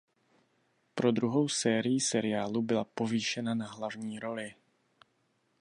Pro 0.95 1.11
druhou 1.11 1.47
sérii 1.49 1.99
seriálu 1.99 2.61
byla 2.61 2.83
povýšena 2.83 3.55
na 3.55 3.67
hlavní 3.67 4.19
roli. 4.19 4.53